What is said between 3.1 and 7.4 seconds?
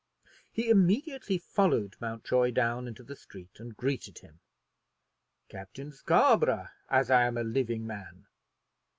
street and greeted him. "Captain Scarborough as I am